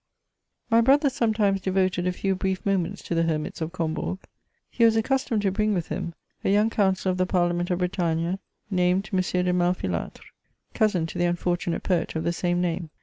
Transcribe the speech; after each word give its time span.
My 0.71 0.81
brother 0.81 1.11
sometimes 1.11 1.61
devoted 1.61 2.07
a 2.07 2.11
few 2.11 2.33
brief 2.33 2.65
moments 2.65 3.03
to 3.03 3.13
the 3.13 3.21
hermits 3.21 3.61
of 3.61 3.71
Combourg; 3.71 4.17
he 4.67 4.83
was 4.83 4.95
accustomed 4.95 5.43
to 5.43 5.51
bring 5.51 5.75
with 5.75 5.89
him 5.89 6.15
CHATEAUBRIAND. 6.41 6.57
131 6.57 6.57
a 6.57 6.57
joimg 6.57 6.71
councillor 6.71 7.11
of 7.11 7.17
the 7.19 7.25
Parliament 7.27 7.69
of 7.69 7.77
Bretagne, 7.77 8.39
named 8.71 9.11
M. 9.13 9.19
de 9.21 9.53
Malfilatre, 9.53 10.23
cousin 10.73 11.05
to 11.05 11.19
the 11.19 11.25
unfortunate 11.25 11.83
poet 11.83 12.15
of 12.15 12.23
the 12.23 12.33
same 12.33 12.59
name. 12.59 12.89